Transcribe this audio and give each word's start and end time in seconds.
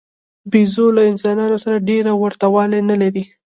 بیزو 0.51 0.85
له 0.97 1.01
انسانانو 1.11 1.57
سره 1.63 1.83
ډېره 1.89 2.11
ورته 2.21 2.45
والی 2.53 2.81
نه 2.89 2.95
لري. 3.01 3.23